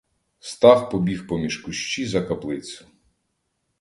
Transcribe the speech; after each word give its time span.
Стах 0.39 0.89
побіг 0.89 1.27
поміж 1.27 1.57
кущі 1.57 2.05
за 2.07 2.21
каплицю. 2.21 2.87